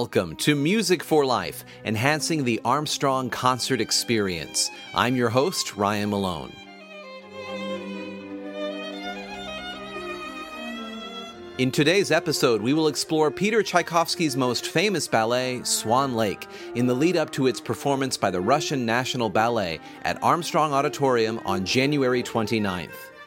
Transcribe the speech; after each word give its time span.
Welcome 0.00 0.36
to 0.36 0.54
Music 0.54 1.02
for 1.02 1.26
Life, 1.26 1.64
enhancing 1.84 2.44
the 2.44 2.60
Armstrong 2.64 3.30
concert 3.30 3.80
experience. 3.80 4.70
I'm 4.94 5.16
your 5.16 5.28
host, 5.28 5.76
Ryan 5.76 6.10
Malone. 6.10 6.52
In 11.58 11.72
today's 11.72 12.12
episode, 12.12 12.62
we 12.62 12.74
will 12.74 12.86
explore 12.86 13.32
Peter 13.32 13.60
Tchaikovsky's 13.60 14.36
most 14.36 14.68
famous 14.68 15.08
ballet, 15.08 15.64
Swan 15.64 16.14
Lake, 16.14 16.46
in 16.76 16.86
the 16.86 16.94
lead 16.94 17.16
up 17.16 17.32
to 17.32 17.48
its 17.48 17.60
performance 17.60 18.16
by 18.16 18.30
the 18.30 18.40
Russian 18.40 18.86
National 18.86 19.28
Ballet 19.28 19.80
at 20.02 20.22
Armstrong 20.22 20.72
Auditorium 20.72 21.40
on 21.44 21.64
January 21.64 22.22
29th. 22.22 23.17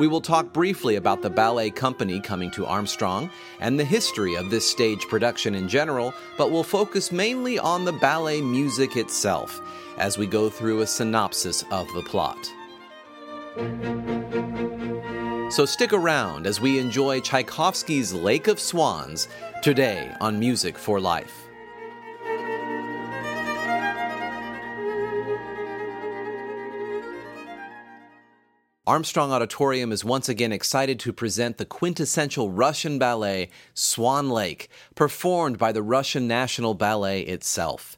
We 0.00 0.06
will 0.06 0.22
talk 0.22 0.54
briefly 0.54 0.96
about 0.96 1.20
the 1.20 1.28
ballet 1.28 1.68
company 1.68 2.20
coming 2.20 2.50
to 2.52 2.64
Armstrong 2.64 3.28
and 3.60 3.78
the 3.78 3.84
history 3.84 4.34
of 4.34 4.48
this 4.48 4.66
stage 4.66 5.06
production 5.08 5.54
in 5.54 5.68
general, 5.68 6.14
but 6.38 6.50
we'll 6.50 6.62
focus 6.62 7.12
mainly 7.12 7.58
on 7.58 7.84
the 7.84 7.92
ballet 7.92 8.40
music 8.40 8.96
itself 8.96 9.60
as 9.98 10.16
we 10.16 10.26
go 10.26 10.48
through 10.48 10.80
a 10.80 10.86
synopsis 10.86 11.66
of 11.70 11.86
the 11.92 12.00
plot. 12.00 12.38
So 15.52 15.66
stick 15.66 15.92
around 15.92 16.46
as 16.46 16.62
we 16.62 16.78
enjoy 16.78 17.20
Tchaikovsky's 17.20 18.14
Lake 18.14 18.48
of 18.48 18.58
Swans 18.58 19.28
today 19.62 20.16
on 20.18 20.40
Music 20.40 20.78
for 20.78 20.98
Life. 20.98 21.49
Armstrong 28.90 29.30
Auditorium 29.30 29.92
is 29.92 30.04
once 30.04 30.28
again 30.28 30.50
excited 30.50 30.98
to 30.98 31.12
present 31.12 31.58
the 31.58 31.64
quintessential 31.64 32.50
Russian 32.50 32.98
ballet, 32.98 33.48
Swan 33.72 34.30
Lake, 34.30 34.68
performed 34.96 35.58
by 35.58 35.70
the 35.70 35.80
Russian 35.80 36.26
National 36.26 36.74
Ballet 36.74 37.20
itself. 37.20 37.96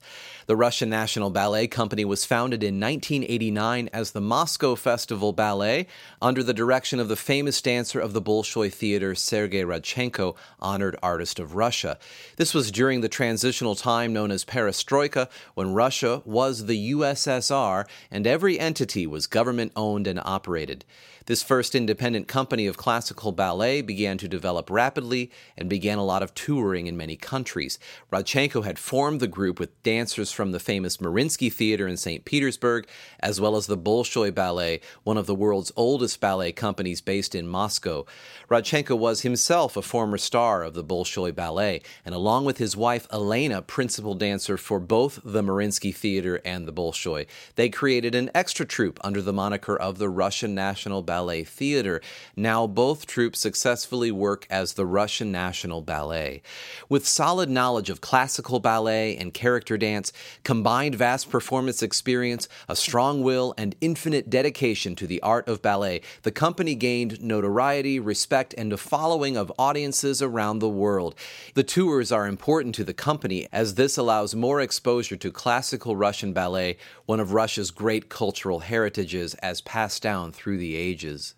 The 0.52 0.56
Russian 0.56 0.90
National 0.90 1.30
Ballet 1.30 1.66
Company 1.66 2.04
was 2.04 2.26
founded 2.26 2.62
in 2.62 2.78
1989 2.78 3.88
as 3.90 4.10
the 4.10 4.20
Moscow 4.20 4.74
Festival 4.74 5.32
Ballet 5.32 5.86
under 6.20 6.42
the 6.42 6.52
direction 6.52 7.00
of 7.00 7.08
the 7.08 7.16
famous 7.16 7.62
dancer 7.62 7.98
of 7.98 8.12
the 8.12 8.20
Bolshoi 8.20 8.70
Theater, 8.70 9.14
Sergei 9.14 9.62
Radchenko, 9.62 10.36
honored 10.60 10.94
artist 11.02 11.38
of 11.38 11.54
Russia. 11.54 11.98
This 12.36 12.52
was 12.52 12.70
during 12.70 13.00
the 13.00 13.08
transitional 13.08 13.74
time 13.74 14.12
known 14.12 14.30
as 14.30 14.44
Perestroika, 14.44 15.30
when 15.54 15.72
Russia 15.72 16.20
was 16.26 16.66
the 16.66 16.92
USSR 16.92 17.86
and 18.10 18.26
every 18.26 18.60
entity 18.60 19.06
was 19.06 19.26
government 19.26 19.72
owned 19.74 20.06
and 20.06 20.20
operated. 20.22 20.84
This 21.26 21.42
first 21.42 21.76
independent 21.76 22.26
company 22.26 22.66
of 22.66 22.76
classical 22.76 23.30
ballet 23.30 23.80
began 23.80 24.18
to 24.18 24.26
develop 24.26 24.68
rapidly 24.68 25.30
and 25.56 25.68
began 25.68 25.98
a 25.98 26.04
lot 26.04 26.22
of 26.22 26.34
touring 26.34 26.88
in 26.88 26.96
many 26.96 27.16
countries. 27.16 27.78
Radchenko 28.12 28.64
had 28.64 28.78
formed 28.78 29.20
the 29.20 29.28
group 29.28 29.60
with 29.60 29.80
dancers 29.84 30.32
from 30.32 30.41
the 30.50 30.58
famous 30.58 30.96
Mariinsky 30.96 31.52
Theater 31.52 31.86
in 31.86 31.96
St. 31.96 32.24
Petersburg, 32.24 32.88
as 33.20 33.40
well 33.40 33.54
as 33.54 33.68
the 33.68 33.78
Bolshoi 33.78 34.34
Ballet, 34.34 34.80
one 35.04 35.16
of 35.16 35.26
the 35.26 35.34
world's 35.34 35.70
oldest 35.76 36.20
ballet 36.20 36.50
companies 36.50 37.00
based 37.00 37.36
in 37.36 37.46
Moscow. 37.46 38.04
Radchenko 38.50 38.98
was 38.98 39.22
himself 39.22 39.76
a 39.76 39.82
former 39.82 40.18
star 40.18 40.64
of 40.64 40.74
the 40.74 40.82
Bolshoi 40.82 41.32
Ballet, 41.32 41.82
and 42.04 42.14
along 42.14 42.44
with 42.44 42.58
his 42.58 42.76
wife 42.76 43.06
Elena, 43.12 43.62
principal 43.62 44.14
dancer 44.14 44.56
for 44.56 44.80
both 44.80 45.20
the 45.24 45.42
Mariinsky 45.42 45.94
Theater 45.94 46.40
and 46.44 46.66
the 46.66 46.72
Bolshoi, 46.72 47.26
they 47.54 47.68
created 47.68 48.14
an 48.14 48.30
extra 48.34 48.66
troupe 48.66 48.98
under 49.04 49.22
the 49.22 49.32
moniker 49.32 49.76
of 49.76 49.98
the 49.98 50.08
Russian 50.08 50.54
National 50.54 51.02
Ballet 51.02 51.44
Theater. 51.44 52.00
Now, 52.34 52.66
both 52.66 53.06
troupes 53.06 53.38
successfully 53.38 54.10
work 54.10 54.46
as 54.50 54.72
the 54.72 54.86
Russian 54.86 55.30
National 55.30 55.82
Ballet. 55.82 56.42
With 56.88 57.06
solid 57.06 57.50
knowledge 57.50 57.90
of 57.90 58.00
classical 58.00 58.58
ballet 58.58 59.16
and 59.16 59.34
character 59.34 59.76
dance, 59.76 60.12
combined 60.44 60.94
vast 60.94 61.30
performance 61.30 61.82
experience, 61.82 62.48
a 62.68 62.76
strong 62.76 63.22
will, 63.22 63.54
and 63.56 63.74
infinite 63.80 64.30
dedication 64.30 64.94
to 64.96 65.06
the 65.06 65.20
art 65.22 65.48
of 65.48 65.62
ballet, 65.62 66.00
the 66.22 66.30
company 66.30 66.74
gained 66.74 67.22
notoriety, 67.22 67.98
respect, 67.98 68.54
and 68.58 68.72
a 68.72 68.76
following 68.76 69.36
of 69.36 69.52
audiences 69.58 70.22
around 70.22 70.58
the 70.58 70.68
world. 70.68 71.14
The 71.54 71.62
tours 71.62 72.12
are 72.12 72.26
important 72.26 72.74
to 72.76 72.84
the 72.84 72.94
company 72.94 73.48
as 73.52 73.74
this 73.74 73.96
allows 73.96 74.34
more 74.34 74.60
exposure 74.60 75.16
to 75.16 75.30
classical 75.30 75.96
Russian 75.96 76.32
ballet, 76.32 76.76
one 77.06 77.20
of 77.20 77.32
Russia's 77.32 77.70
great 77.70 78.08
cultural 78.08 78.60
heritages 78.60 79.34
as 79.34 79.60
passed 79.60 80.02
down 80.02 80.32
through 80.32 80.58
the 80.58 80.76
ages. 80.76 81.34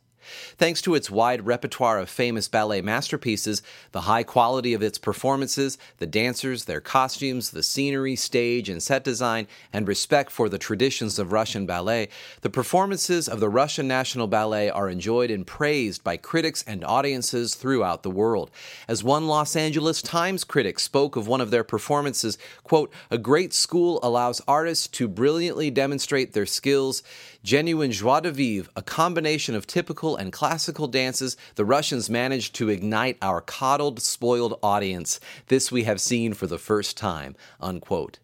Thanks 0.56 0.82
to 0.82 0.94
its 0.94 1.10
wide 1.10 1.46
repertoire 1.46 1.98
of 1.98 2.08
famous 2.08 2.48
ballet 2.48 2.80
masterpieces, 2.80 3.62
the 3.92 4.02
high 4.02 4.22
quality 4.22 4.74
of 4.74 4.82
its 4.82 4.98
performances, 4.98 5.78
the 5.98 6.06
dancers, 6.06 6.64
their 6.64 6.80
costumes, 6.80 7.50
the 7.50 7.62
scenery, 7.62 8.16
stage, 8.16 8.68
and 8.68 8.82
set 8.82 9.04
design, 9.04 9.46
and 9.72 9.88
respect 9.88 10.30
for 10.30 10.48
the 10.48 10.58
traditions 10.58 11.18
of 11.18 11.32
Russian 11.32 11.66
ballet, 11.66 12.08
the 12.42 12.50
performances 12.50 13.28
of 13.28 13.40
the 13.40 13.48
Russian 13.48 13.88
National 13.88 14.26
Ballet 14.26 14.70
are 14.70 14.88
enjoyed 14.88 15.30
and 15.30 15.46
praised 15.46 16.04
by 16.04 16.16
critics 16.16 16.64
and 16.66 16.84
audiences 16.84 17.54
throughout 17.54 18.02
the 18.02 18.10
world. 18.10 18.50
As 18.88 19.04
one 19.04 19.26
Los 19.26 19.56
Angeles 19.56 20.02
Times 20.02 20.44
critic 20.44 20.78
spoke 20.78 21.16
of 21.16 21.26
one 21.26 21.40
of 21.40 21.50
their 21.50 21.64
performances, 21.64 22.38
quote, 22.62 22.92
a 23.10 23.18
great 23.18 23.52
school 23.52 24.00
allows 24.02 24.40
artists 24.46 24.86
to 24.88 25.08
brilliantly 25.08 25.70
demonstrate 25.70 26.32
their 26.32 26.46
skills, 26.46 27.02
genuine 27.44 27.92
joie 27.92 28.20
de 28.20 28.32
vivre, 28.32 28.70
a 28.74 28.82
combination 28.82 29.54
of 29.54 29.66
typical 29.66 30.16
and 30.16 30.32
classical 30.32 30.88
dances, 30.88 31.36
the 31.56 31.64
Russians 31.64 32.08
managed 32.08 32.54
to 32.54 32.70
ignite 32.70 33.18
our 33.20 33.42
coddled, 33.42 34.00
spoiled 34.00 34.58
audience. 34.62 35.20
This 35.48 35.70
we 35.70 35.84
have 35.84 36.00
seen 36.00 36.32
for 36.32 36.46
the 36.46 36.58
first 36.58 36.96
time. 36.96 37.36
Unquote. 37.60 38.18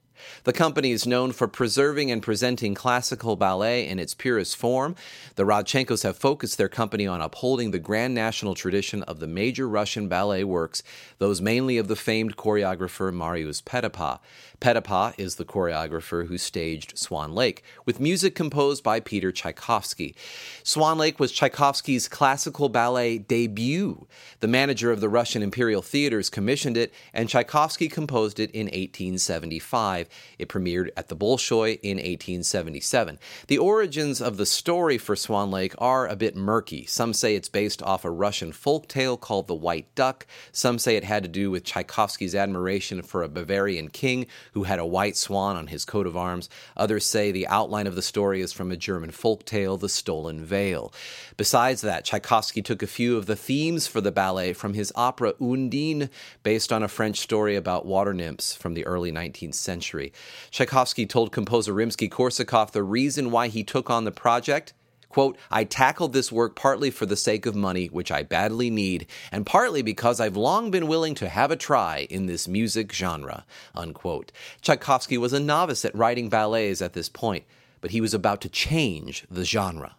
The 0.45 0.53
company 0.53 0.93
is 0.93 1.07
known 1.07 1.33
for 1.33 1.49
preserving 1.49 2.11
and 2.11 2.23
presenting 2.23 2.75
classical 2.75 3.37
ballet 3.37 3.87
in 3.89 3.99
its 3.99 4.15
purest 4.15 4.57
form. 4.57 4.97
The 5.37 5.45
Radchenkos 5.45 6.03
have 6.03 6.17
focused 6.17 6.59
their 6.59 6.69
company 6.69 7.07
on 7.07 7.21
upholding 7.21 7.71
the 7.71 7.79
grand 7.79 8.15
national 8.15 8.55
tradition 8.55 9.03
of 9.05 9.21
the 9.21 9.27
major 9.27 9.69
Russian 9.69 10.09
ballet 10.09 10.45
works, 10.45 10.83
those 11.19 11.41
mainly 11.41 11.79
of 11.79 11.89
the 11.89 11.97
famed 11.97 12.37
choreographer 12.37 13.13
Marius 13.13 13.63
Petipa. 13.63 14.21
Petipa 14.61 15.15
is 15.17 15.37
the 15.37 15.45
choreographer 15.45 16.27
who 16.27 16.37
staged 16.37 16.99
Swan 16.99 17.35
Lake, 17.35 17.65
with 17.87 17.99
music 17.99 18.35
composed 18.35 18.85
by 18.85 19.01
Peter 19.01 19.33
Tchaikovsky. 19.33 20.15
Swan 20.63 20.99
Lake 20.99 21.19
was 21.19 21.33
Tchaikovsky's 21.33 22.09
classical 22.09 22.69
ballet 22.69 23.17
debut. 23.17 24.07
The 24.41 24.49
manager 24.49 24.93
of 24.93 25.01
the 25.01 25.09
Russian 25.09 25.43
Imperial 25.43 25.81
Theaters 25.81 26.29
commissioned 26.29 26.77
it, 26.77 26.93
and 27.15 27.27
Tchaikovsky 27.27 27.89
composed 27.89 28.39
it 28.39 28.51
in 28.51 28.67
1875. 28.67 30.10
It 30.39 30.49
premiered 30.49 30.91
at 30.97 31.09
the 31.09 31.17
Bolshoi 31.17 31.79
in 31.83 31.97
1877. 31.97 33.19
The 33.47 33.59
origins 33.59 34.21
of 34.21 34.37
the 34.37 34.47
story 34.47 34.99
for 34.99 35.17
Swan 35.17 35.51
Lake 35.51 35.75
are 35.79 36.07
a 36.07 36.17
bit 36.17 36.37
murky. 36.37 36.87
Some 36.87 37.13
say 37.13 37.35
it's 37.35 37.49
based 37.49 37.83
off 37.83 38.05
a 38.05 38.11
Russian 38.11 38.53
folk 38.53 38.89
tale 38.89 39.17
called 39.17 39.47
The 39.47 39.55
White 39.55 39.95
Duck. 39.95 40.27
Some 40.53 40.79
say 40.79 40.97
it 40.97 41.05
had 41.05 41.23
to 41.23 41.29
do 41.29 41.51
with 41.51 41.65
Tchaikovsky's 41.65 42.35
admiration 42.35 43.03
for 43.03 43.23
a 43.23 43.29
Bavarian 43.29 43.89
king 43.89 44.27
who 44.53 44.65
had 44.65 44.79
a 44.79 44.87
white 44.87 45.17
swan 45.17 45.57
on 45.57 45.69
his 45.69 45.85
coat 45.85 46.07
of 46.07 46.17
arms. 46.17 46.49
Others 46.77 47.05
say 47.05 47.31
the 47.31 47.47
outline 47.47 47.87
of 47.87 47.95
the 47.95 48.03
story 48.03 48.41
is 48.41 48.53
from 48.53 48.71
a 48.73 48.77
German 48.77 49.11
folk 49.11 49.45
tale, 49.45 49.77
The 49.77 49.89
Stolen 49.89 50.45
Veil. 50.45 50.93
Besides 51.37 51.83
that, 51.83 52.05
Tchaikovsky 52.05 52.63
took 52.63 52.83
a 52.83 52.87
few 52.87 53.17
of 53.17 53.27
the 53.27 53.37
themes 53.37 53.87
for 53.87 54.01
the 54.01 54.13
ballet 54.13 54.53
from 54.53 54.75
his 54.75 54.93
opera 54.95 55.35
Undine, 55.41 56.11
based 56.43 56.73
on 56.73 56.83
a 56.83 56.89
French 56.89 57.21
story 57.21 57.57
about 57.57 57.87
water 57.87 58.15
nymphs 58.15 58.55
from 58.55 58.75
the 58.75 58.87
early 58.87 59.13
19th 59.13 59.55
century 59.55 60.00
history. 60.01 60.13
Tchaikovsky 60.51 61.07
told 61.07 61.33
composer 61.33 61.73
Rimsky 61.73 62.09
Korsakov 62.09 62.73
the 62.73 62.83
reason 62.83 63.31
why 63.31 63.49
he 63.49 63.65
took 63.65 63.91
on 63.91 64.05
the 64.05 64.13
project 64.13 64.73
Quote, 65.09 65.37
I 65.51 65.65
tackled 65.65 66.13
this 66.13 66.31
work 66.31 66.55
partly 66.55 66.93
for 66.93 67.05
the 67.05 67.17
sake 67.17 67.45
of 67.45 67.57
money, 67.57 67.87
which 67.87 68.13
I 68.13 68.23
badly 68.23 68.71
need, 68.71 69.09
and 69.33 69.45
partly 69.45 69.83
because 69.83 70.21
I've 70.21 70.37
long 70.37 70.71
been 70.71 70.87
willing 70.87 71.17
to 71.17 71.29
have 71.29 71.51
a 71.51 71.57
try 71.57 72.07
in 72.09 72.27
this 72.27 72.47
music 72.47 72.93
genre. 72.93 73.45
Unquote. 73.75 74.31
Tchaikovsky 74.63 75.19
was 75.19 75.33
a 75.33 75.41
novice 75.41 75.85
at 75.85 75.97
writing 75.97 76.29
ballets 76.29 76.81
at 76.81 76.93
this 76.93 77.09
point, 77.09 77.43
but 77.81 77.91
he 77.91 78.01
was 78.01 78.15
about 78.15 78.41
to 78.43 78.49
change 78.49 79.25
the 79.29 79.45
genre. 79.45 79.97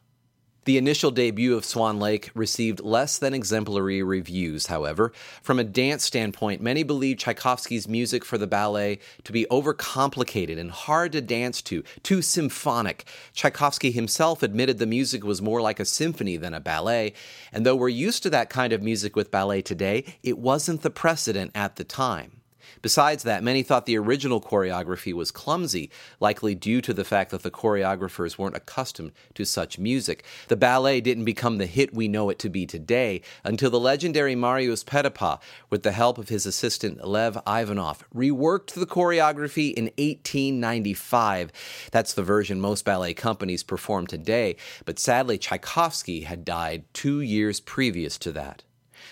The 0.65 0.77
initial 0.77 1.09
debut 1.09 1.55
of 1.57 1.65
Swan 1.65 1.99
Lake 1.99 2.29
received 2.35 2.81
less 2.81 3.17
than 3.17 3.33
exemplary 3.33 4.03
reviews, 4.03 4.67
however. 4.67 5.11
From 5.41 5.57
a 5.57 5.63
dance 5.63 6.03
standpoint, 6.03 6.61
many 6.61 6.83
believe 6.83 7.17
Tchaikovsky's 7.17 7.87
music 7.87 8.23
for 8.23 8.37
the 8.37 8.45
ballet 8.45 8.99
to 9.23 9.31
be 9.31 9.47
overcomplicated 9.49 10.59
and 10.59 10.69
hard 10.69 11.13
to 11.13 11.21
dance 11.21 11.63
to, 11.63 11.83
too 12.03 12.21
symphonic. 12.21 13.05
Tchaikovsky 13.33 13.89
himself 13.89 14.43
admitted 14.43 14.77
the 14.77 14.85
music 14.85 15.23
was 15.23 15.41
more 15.41 15.63
like 15.63 15.79
a 15.79 15.85
symphony 15.85 16.37
than 16.37 16.53
a 16.53 16.59
ballet, 16.59 17.13
and 17.51 17.65
though 17.65 17.75
we're 17.75 17.89
used 17.89 18.21
to 18.21 18.29
that 18.29 18.51
kind 18.51 18.71
of 18.71 18.83
music 18.83 19.15
with 19.15 19.31
ballet 19.31 19.63
today, 19.63 20.05
it 20.21 20.37
wasn't 20.37 20.83
the 20.83 20.91
precedent 20.91 21.49
at 21.55 21.77
the 21.77 21.83
time. 21.83 22.40
Besides 22.81 23.23
that, 23.23 23.43
many 23.43 23.63
thought 23.63 23.85
the 23.85 23.97
original 23.97 24.41
choreography 24.41 25.13
was 25.13 25.31
clumsy, 25.31 25.89
likely 26.19 26.55
due 26.55 26.81
to 26.81 26.93
the 26.93 27.03
fact 27.03 27.31
that 27.31 27.43
the 27.43 27.51
choreographers 27.51 28.37
weren't 28.37 28.55
accustomed 28.55 29.11
to 29.35 29.45
such 29.45 29.79
music. 29.79 30.23
The 30.47 30.55
ballet 30.55 31.01
didn't 31.01 31.25
become 31.25 31.57
the 31.57 31.65
hit 31.65 31.93
we 31.93 32.07
know 32.07 32.29
it 32.29 32.39
to 32.39 32.49
be 32.49 32.65
today 32.65 33.21
until 33.43 33.69
the 33.69 33.79
legendary 33.79 34.35
Marius 34.35 34.83
Petipa, 34.83 35.39
with 35.69 35.83
the 35.83 35.91
help 35.91 36.17
of 36.17 36.29
his 36.29 36.45
assistant 36.45 37.07
Lev 37.07 37.37
Ivanov, 37.47 38.03
reworked 38.13 38.73
the 38.73 38.85
choreography 38.85 39.73
in 39.73 39.85
1895. 39.97 41.51
That's 41.91 42.13
the 42.13 42.23
version 42.23 42.59
most 42.61 42.85
ballet 42.85 43.13
companies 43.13 43.63
perform 43.63 44.07
today, 44.07 44.55
but 44.85 44.99
sadly, 44.99 45.37
Tchaikovsky 45.37 46.21
had 46.21 46.45
died 46.45 46.83
two 46.93 47.21
years 47.21 47.59
previous 47.59 48.17
to 48.19 48.31
that. 48.33 48.63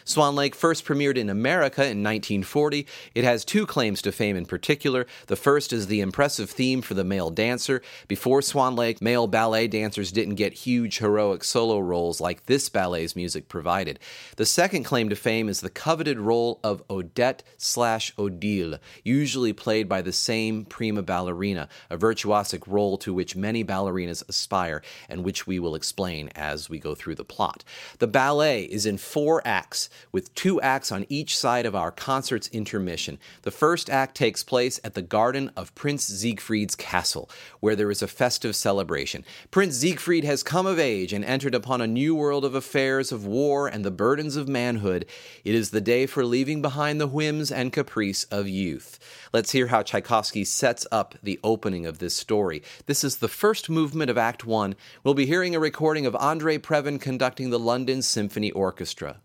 Swan 0.06 0.36
Lake 0.36 0.56
first 0.56 0.86
premiered 0.86 1.18
in 1.18 1.30
America 1.30 1.82
in 1.82 2.04
1940. 2.04 2.86
It 3.16 3.24
has 3.24 3.46
two 3.46 3.66
claims 3.66 4.02
to 4.02 4.12
fame 4.12 4.36
in 4.36 4.46
particular. 4.46 5.06
The 5.28 5.36
first 5.36 5.74
is 5.74 5.88
the 5.88 6.02
impressive 6.02 6.50
theme 6.50 6.82
for 6.82 6.94
the 6.94 7.04
male 7.04 7.30
dancer. 7.30 7.82
Before 8.08 8.42
Swan 8.42 8.76
Lake, 8.76 9.02
male 9.02 9.28
ballet 9.28 9.68
dancers 9.68 10.12
didn't 10.12 10.36
get 10.36 10.54
huge 10.54 11.00
heroic 11.00 11.44
solo 11.44 11.80
roles 11.80 12.22
like 12.22 12.46
this 12.46 12.70
ballet's 12.70 13.16
music 13.16 13.48
provided. 13.48 14.00
The 14.38 14.46
second 14.46 14.84
claim 14.84 15.10
to 15.10 15.16
fame 15.16 15.50
is 15.50 15.62
the 15.62 15.70
coveted 15.70 16.20
role 16.20 16.60
of 16.64 16.84
Odette 16.90 17.44
slash 17.58 18.14
Odile, 18.18 18.80
usually 19.04 19.54
played 19.54 19.88
by 19.88 20.02
the 20.02 20.14
same 20.14 20.66
prima 20.66 21.02
ballerina, 21.02 21.68
a 21.90 21.98
virtuosic 21.98 22.64
role 22.68 22.98
to 22.98 23.14
which 23.14 23.36
many 23.36 23.64
ballerinas 23.64 24.28
aspire 24.28 24.82
and 25.08 25.24
which 25.24 25.46
we 25.46 25.60
will 25.60 25.76
explain 25.76 26.30
as 26.36 26.70
we 26.70 26.80
go 26.80 26.96
through 26.96 27.16
the 27.16 27.26
plot. 27.26 27.64
The 28.00 28.08
ballet 28.08 28.64
is 28.64 28.86
in 28.86 28.98
four 28.98 29.42
acts 29.46 29.89
with 30.12 30.34
two 30.36 30.60
acts 30.62 30.92
on 30.92 31.06
each 31.10 31.38
side 31.38 31.66
of 31.66 31.76
our 31.76 31.92
concert's 31.92 32.48
intermission. 32.50 33.20
The 33.44 33.52
first 33.52 33.90
act 33.90 34.16
takes 34.16 34.44
place 34.44 34.80
at 34.84 34.94
the 34.94 35.02
garden 35.02 35.52
of 35.56 35.76
Prince 35.76 36.06
Siegfried's 36.06 36.76
castle, 36.76 37.30
where 37.60 37.76
there 37.76 37.92
is 37.92 38.02
a 38.02 38.08
festive 38.08 38.56
celebration. 38.56 39.26
Prince 39.52 39.78
Siegfried 39.78 40.24
has 40.24 40.44
come 40.44 40.66
of 40.66 40.80
age 40.80 41.14
and 41.14 41.24
entered 41.26 41.56
upon 41.56 41.82
a 41.82 41.88
new 41.88 42.16
world 42.16 42.46
of 42.46 42.56
affairs 42.56 43.12
of 43.12 43.26
war 43.26 43.68
and 43.68 43.86
the 43.86 43.92
burdens 43.92 44.36
of 44.36 44.48
manhood. 44.48 45.06
It 45.44 45.56
is 45.56 45.72
the 45.72 45.82
day 45.82 46.06
for 46.06 46.26
leaving 46.26 46.62
behind 46.62 47.00
the 47.00 47.08
whims 47.08 47.52
and 47.52 47.74
caprice 47.74 48.26
of 48.26 48.48
youth. 48.48 49.00
Let's 49.34 49.52
hear 49.52 49.68
how 49.68 49.84
Tchaikovsky 49.84 50.44
sets 50.44 50.86
up 50.92 51.16
the 51.22 51.40
opening 51.44 51.86
of 51.86 52.00
this 52.00 52.16
story. 52.16 52.64
This 52.86 53.04
is 53.04 53.18
the 53.18 53.28
first 53.28 53.70
movement 53.70 54.10
of 54.10 54.18
Act 54.18 54.46
One. 54.46 54.76
We'll 55.04 55.14
be 55.14 55.26
hearing 55.26 55.56
a 55.56 55.60
recording 55.60 56.06
of 56.06 56.16
Andre 56.16 56.58
Previn 56.58 57.00
conducting 57.00 57.50
the 57.50 57.60
London 57.60 58.02
Symphony 58.02 58.52
Orchestra. 58.52 59.22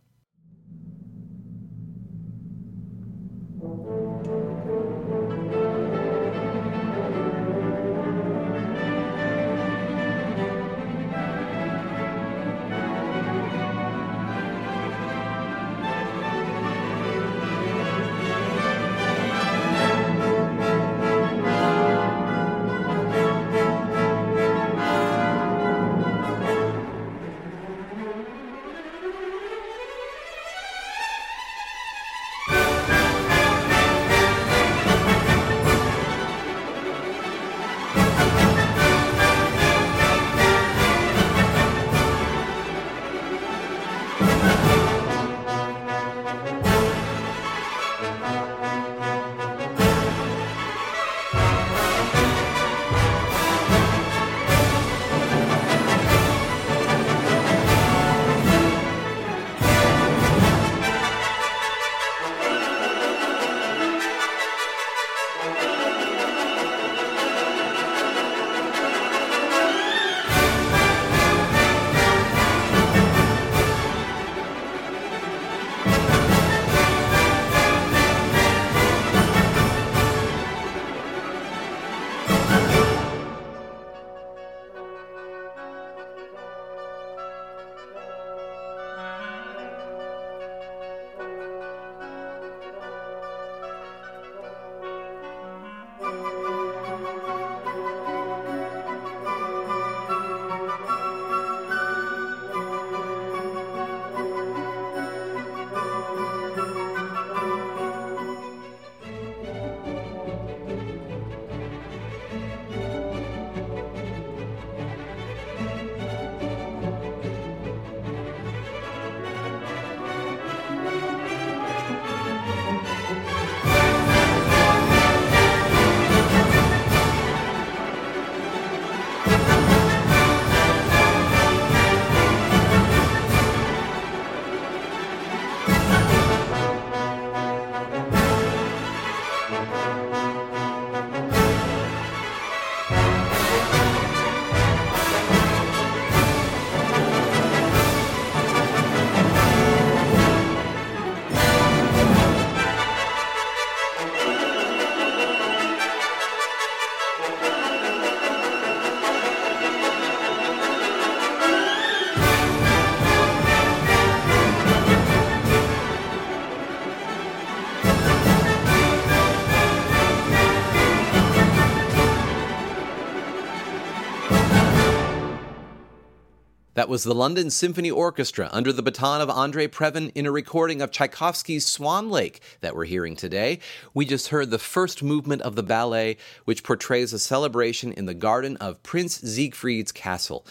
That 176.84 176.90
was 176.90 177.04
the 177.04 177.14
London 177.14 177.48
Symphony 177.48 177.90
Orchestra 177.90 178.50
under 178.52 178.70
the 178.70 178.82
baton 178.82 179.22
of 179.22 179.30
Andre 179.30 179.66
Previn 179.66 180.12
in 180.14 180.26
a 180.26 180.30
recording 180.30 180.82
of 180.82 180.90
Tchaikovsky's 180.90 181.64
Swan 181.64 182.10
Lake 182.10 182.42
that 182.60 182.76
we're 182.76 182.84
hearing 182.84 183.16
today. 183.16 183.60
We 183.94 184.04
just 184.04 184.28
heard 184.28 184.50
the 184.50 184.58
first 184.58 185.02
movement 185.02 185.40
of 185.40 185.56
the 185.56 185.62
ballet, 185.62 186.18
which 186.44 186.62
portrays 186.62 187.14
a 187.14 187.18
celebration 187.18 187.90
in 187.90 188.04
the 188.04 188.12
garden 188.12 188.58
of 188.58 188.82
Prince 188.82 189.18
Siegfried's 189.22 189.92
castle. 189.92 190.44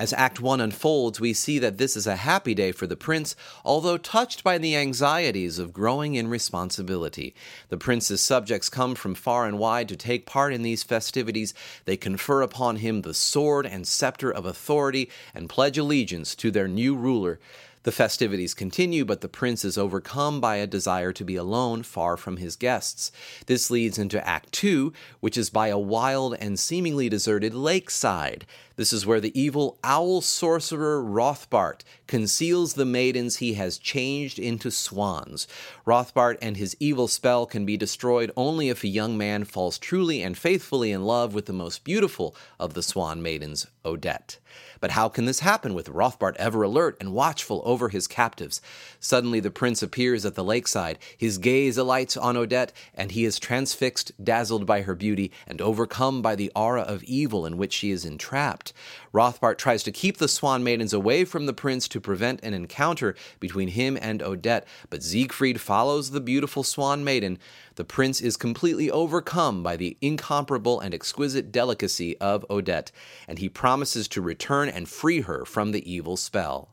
As 0.00 0.14
Act 0.14 0.40
1 0.40 0.62
unfolds, 0.62 1.20
we 1.20 1.34
see 1.34 1.58
that 1.58 1.76
this 1.76 1.94
is 1.94 2.06
a 2.06 2.16
happy 2.16 2.54
day 2.54 2.72
for 2.72 2.86
the 2.86 2.96
prince, 2.96 3.36
although 3.66 3.98
touched 3.98 4.42
by 4.42 4.56
the 4.56 4.74
anxieties 4.74 5.58
of 5.58 5.74
growing 5.74 6.14
in 6.14 6.28
responsibility. 6.28 7.34
The 7.68 7.76
prince's 7.76 8.22
subjects 8.22 8.70
come 8.70 8.94
from 8.94 9.14
far 9.14 9.44
and 9.44 9.58
wide 9.58 9.90
to 9.90 9.96
take 9.96 10.24
part 10.24 10.54
in 10.54 10.62
these 10.62 10.82
festivities. 10.82 11.52
They 11.84 11.98
confer 11.98 12.40
upon 12.40 12.76
him 12.76 13.02
the 13.02 13.12
sword 13.12 13.66
and 13.66 13.86
scepter 13.86 14.30
of 14.30 14.46
authority 14.46 15.10
and 15.34 15.50
pledge 15.50 15.76
allegiance 15.76 16.34
to 16.36 16.50
their 16.50 16.66
new 16.66 16.96
ruler. 16.96 17.38
The 17.82 17.92
festivities 17.92 18.52
continue, 18.52 19.06
but 19.06 19.22
the 19.22 19.28
prince 19.28 19.64
is 19.64 19.78
overcome 19.78 20.38
by 20.38 20.56
a 20.56 20.66
desire 20.66 21.14
to 21.14 21.24
be 21.24 21.36
alone, 21.36 21.82
far 21.82 22.18
from 22.18 22.36
his 22.36 22.54
guests. 22.54 23.10
This 23.46 23.70
leads 23.70 23.98
into 23.98 24.26
Act 24.26 24.52
2, 24.52 24.92
which 25.20 25.38
is 25.38 25.48
by 25.48 25.68
a 25.68 25.78
wild 25.78 26.36
and 26.38 26.58
seemingly 26.58 27.08
deserted 27.08 27.54
lakeside. 27.54 28.44
This 28.80 28.94
is 28.94 29.04
where 29.04 29.20
the 29.20 29.38
evil 29.38 29.78
owl 29.84 30.22
sorcerer 30.22 31.04
Rothbart 31.04 31.82
conceals 32.06 32.72
the 32.72 32.86
maidens 32.86 33.36
he 33.36 33.52
has 33.52 33.76
changed 33.76 34.38
into 34.38 34.70
swans. 34.70 35.46
Rothbart 35.86 36.38
and 36.40 36.56
his 36.56 36.74
evil 36.80 37.06
spell 37.06 37.44
can 37.44 37.66
be 37.66 37.76
destroyed 37.76 38.32
only 38.38 38.70
if 38.70 38.82
a 38.82 38.88
young 38.88 39.18
man 39.18 39.44
falls 39.44 39.76
truly 39.76 40.22
and 40.22 40.38
faithfully 40.38 40.92
in 40.92 41.04
love 41.04 41.34
with 41.34 41.44
the 41.44 41.52
most 41.52 41.84
beautiful 41.84 42.34
of 42.58 42.72
the 42.72 42.82
swan 42.82 43.20
maidens, 43.20 43.66
Odette. 43.84 44.38
But 44.80 44.92
how 44.92 45.08
can 45.08 45.26
this 45.26 45.40
happen 45.40 45.74
with 45.74 45.88
Rothbart 45.88 46.36
ever 46.36 46.62
alert 46.62 46.96
and 47.00 47.12
watchful 47.12 47.62
over 47.64 47.90
his 47.90 48.06
captives? 48.06 48.62
Suddenly 48.98 49.40
the 49.40 49.50
prince 49.50 49.82
appears 49.82 50.24
at 50.24 50.34
the 50.34 50.44
lakeside. 50.44 50.98
His 51.16 51.38
gaze 51.38 51.76
alights 51.76 52.16
on 52.16 52.36
Odette, 52.36 52.72
and 52.94 53.12
he 53.12 53.24
is 53.24 53.38
transfixed, 53.38 54.12
dazzled 54.22 54.64
by 54.66 54.82
her 54.82 54.94
beauty, 54.94 55.30
and 55.46 55.60
overcome 55.60 56.22
by 56.22 56.34
the 56.34 56.50
aura 56.56 56.82
of 56.82 57.04
evil 57.04 57.44
in 57.44 57.58
which 57.58 57.74
she 57.74 57.90
is 57.90 58.04
entrapped. 58.04 58.69
Rothbart 59.12 59.58
tries 59.58 59.82
to 59.84 59.92
keep 59.92 60.18
the 60.18 60.28
Swan 60.28 60.62
Maidens 60.64 60.92
away 60.92 61.24
from 61.24 61.46
the 61.46 61.52
prince 61.52 61.88
to 61.88 62.00
prevent 62.00 62.42
an 62.42 62.54
encounter 62.54 63.14
between 63.38 63.68
him 63.68 63.98
and 64.00 64.22
Odette, 64.22 64.66
but 64.88 65.02
Siegfried 65.02 65.60
follows 65.60 66.10
the 66.10 66.20
beautiful 66.20 66.62
Swan 66.62 67.04
Maiden. 67.04 67.38
The 67.76 67.84
prince 67.84 68.20
is 68.20 68.36
completely 68.36 68.90
overcome 68.90 69.62
by 69.62 69.76
the 69.76 69.96
incomparable 70.00 70.80
and 70.80 70.94
exquisite 70.94 71.52
delicacy 71.52 72.16
of 72.18 72.44
Odette, 72.50 72.92
and 73.28 73.38
he 73.38 73.48
promises 73.48 74.08
to 74.08 74.20
return 74.20 74.68
and 74.68 74.88
free 74.88 75.22
her 75.22 75.44
from 75.44 75.72
the 75.72 75.90
evil 75.90 76.16
spell. 76.16 76.70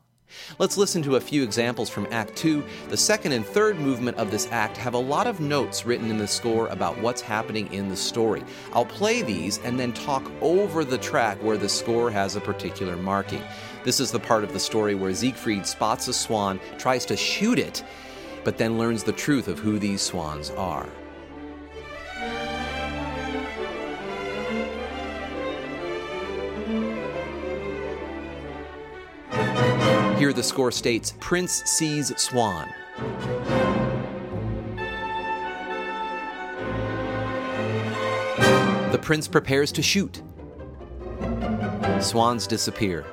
Let's 0.58 0.76
listen 0.76 1.02
to 1.02 1.16
a 1.16 1.20
few 1.20 1.42
examples 1.42 1.88
from 1.88 2.06
Act 2.10 2.34
2. 2.36 2.64
The 2.88 2.96
second 2.96 3.32
and 3.32 3.44
third 3.44 3.78
movement 3.78 4.16
of 4.16 4.30
this 4.30 4.48
act 4.50 4.76
have 4.76 4.94
a 4.94 4.98
lot 4.98 5.26
of 5.26 5.40
notes 5.40 5.86
written 5.86 6.10
in 6.10 6.18
the 6.18 6.26
score 6.26 6.68
about 6.68 6.98
what's 7.00 7.20
happening 7.20 7.72
in 7.72 7.88
the 7.88 7.96
story. 7.96 8.42
I'll 8.72 8.84
play 8.84 9.22
these 9.22 9.58
and 9.58 9.78
then 9.78 9.92
talk 9.92 10.30
over 10.40 10.84
the 10.84 10.98
track 10.98 11.42
where 11.42 11.56
the 11.56 11.68
score 11.68 12.10
has 12.10 12.36
a 12.36 12.40
particular 12.40 12.96
marking. 12.96 13.42
This 13.84 14.00
is 14.00 14.10
the 14.10 14.20
part 14.20 14.44
of 14.44 14.52
the 14.52 14.60
story 14.60 14.94
where 14.94 15.14
Siegfried 15.14 15.66
spots 15.66 16.08
a 16.08 16.12
swan, 16.12 16.60
tries 16.78 17.06
to 17.06 17.16
shoot 17.16 17.58
it, 17.58 17.84
but 18.44 18.58
then 18.58 18.78
learns 18.78 19.04
the 19.04 19.12
truth 19.12 19.48
of 19.48 19.58
who 19.58 19.78
these 19.78 20.02
swans 20.02 20.50
are. 20.50 20.88
Here 30.18 30.32
the 30.32 30.42
score 30.42 30.72
states 30.72 31.14
Prince 31.20 31.62
sees 31.64 32.12
Swan. 32.20 32.68
The 38.90 38.98
prince 39.00 39.28
prepares 39.28 39.70
to 39.70 39.80
shoot. 39.80 40.20
Swans 42.00 42.48
disappear. 42.48 43.06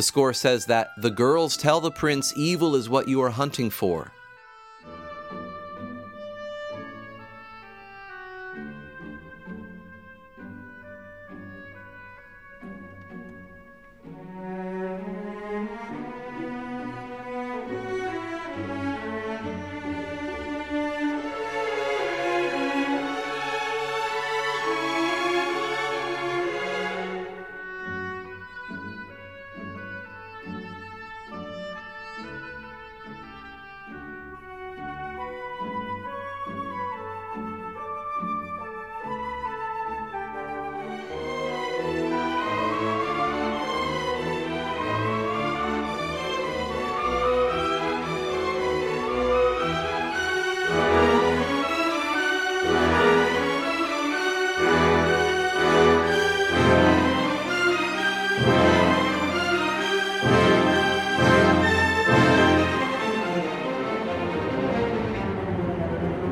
The 0.00 0.04
score 0.04 0.32
says 0.32 0.64
that 0.64 0.94
the 0.96 1.10
girls 1.10 1.58
tell 1.58 1.78
the 1.78 1.90
prince 1.90 2.32
evil 2.34 2.74
is 2.74 2.88
what 2.88 3.06
you 3.06 3.20
are 3.20 3.28
hunting 3.28 3.68
for. 3.68 4.12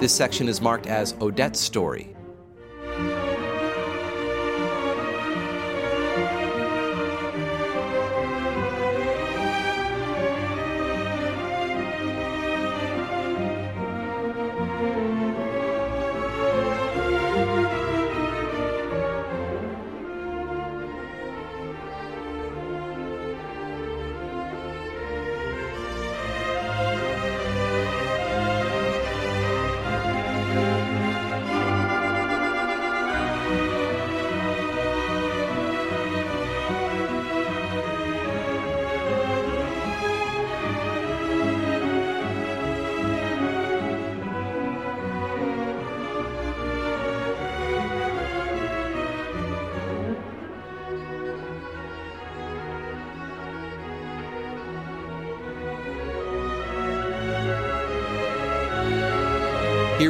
This 0.08 0.16
section 0.16 0.48
is 0.48 0.62
marked 0.62 0.86
as 0.86 1.12
Odette's 1.20 1.60
story. 1.60 2.16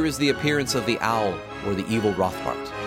Is 0.09 0.17
the 0.17 0.29
appearance 0.29 0.73
of 0.73 0.87
the 0.87 0.99
owl 1.01 1.37
or 1.67 1.75
the 1.75 1.87
evil 1.87 2.11
Rothbart. 2.13 2.78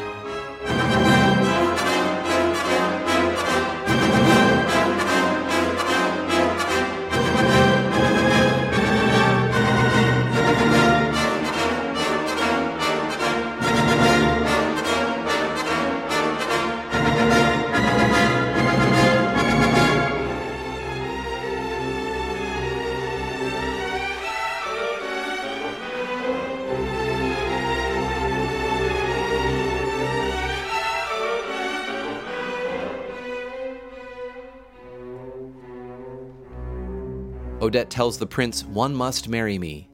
Odette 37.72 37.88
tells 37.88 38.18
the 38.18 38.26
prince, 38.26 38.66
One 38.66 38.94
must 38.94 39.30
marry 39.30 39.58
me. 39.58 39.88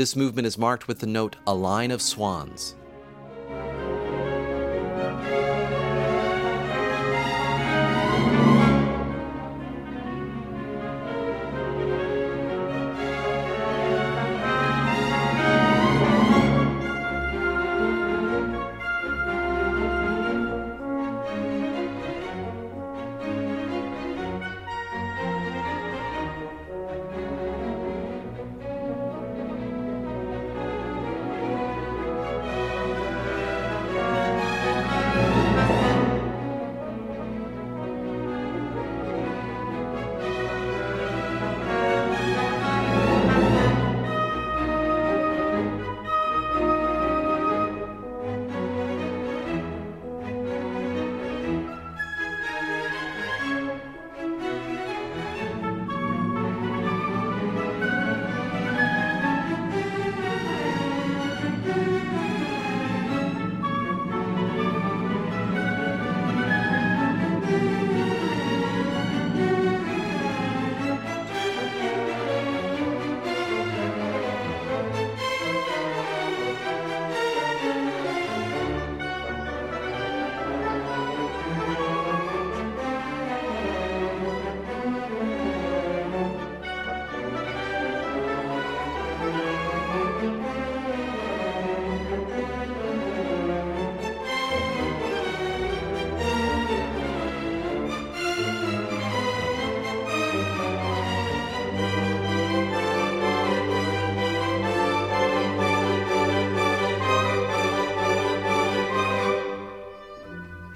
This 0.00 0.16
movement 0.16 0.46
is 0.46 0.56
marked 0.56 0.88
with 0.88 1.00
the 1.00 1.06
note 1.06 1.36
A 1.46 1.52
Line 1.52 1.90
of 1.90 2.00
Swans. 2.00 2.74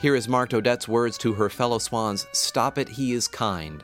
Here 0.04 0.14
is 0.14 0.28
marked 0.28 0.52
Odette's 0.52 0.86
words 0.86 1.16
to 1.16 1.32
her 1.32 1.48
fellow 1.48 1.78
swans 1.78 2.26
Stop 2.32 2.76
it, 2.76 2.90
he 2.90 3.14
is 3.14 3.26
kind. 3.26 3.82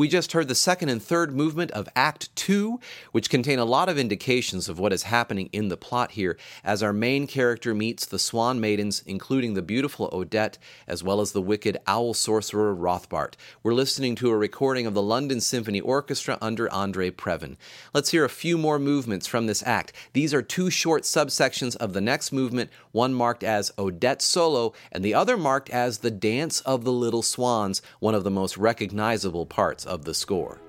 We 0.00 0.08
just 0.08 0.32
heard 0.32 0.48
the 0.48 0.54
second 0.54 0.88
and 0.88 1.02
third 1.02 1.36
movement 1.36 1.72
of 1.72 1.86
Act 1.94 2.34
2, 2.34 2.80
which 3.12 3.28
contain 3.28 3.58
a 3.58 3.66
lot 3.66 3.90
of 3.90 3.98
indications 3.98 4.66
of 4.66 4.78
what 4.78 4.94
is 4.94 5.02
happening 5.02 5.50
in 5.52 5.68
the 5.68 5.76
plot 5.76 6.12
here, 6.12 6.38
as 6.64 6.82
our 6.82 6.94
main 6.94 7.26
character 7.26 7.74
meets 7.74 8.06
the 8.06 8.18
Swan 8.18 8.62
Maidens, 8.62 9.02
including 9.04 9.52
the 9.52 9.60
beautiful 9.60 10.08
Odette, 10.10 10.56
as 10.86 11.04
well 11.04 11.20
as 11.20 11.32
the 11.32 11.42
wicked 11.42 11.76
owl 11.86 12.14
sorcerer 12.14 12.74
Rothbart. 12.74 13.34
We're 13.62 13.74
listening 13.74 14.14
to 14.14 14.30
a 14.30 14.38
recording 14.38 14.86
of 14.86 14.94
the 14.94 15.02
London 15.02 15.38
Symphony 15.38 15.82
Orchestra 15.82 16.38
under 16.40 16.72
Andre 16.72 17.10
Previn. 17.10 17.58
Let's 17.92 18.12
hear 18.12 18.24
a 18.24 18.30
few 18.30 18.56
more 18.56 18.78
movements 18.78 19.26
from 19.26 19.48
this 19.48 19.62
act. 19.66 19.92
These 20.14 20.32
are 20.32 20.40
two 20.40 20.70
short 20.70 21.02
subsections 21.02 21.76
of 21.76 21.92
the 21.92 22.00
next 22.00 22.32
movement, 22.32 22.70
one 22.92 23.12
marked 23.12 23.44
as 23.44 23.70
Odette 23.78 24.22
Solo, 24.22 24.72
and 24.90 25.04
the 25.04 25.12
other 25.12 25.36
marked 25.36 25.68
as 25.68 25.98
The 25.98 26.10
Dance 26.10 26.62
of 26.62 26.84
the 26.84 26.92
Little 26.92 27.20
Swans, 27.20 27.82
one 27.98 28.14
of 28.14 28.24
the 28.24 28.30
most 28.30 28.56
recognizable 28.56 29.44
parts 29.44 29.84
of 29.90 30.04
the 30.04 30.14
score. 30.14 30.60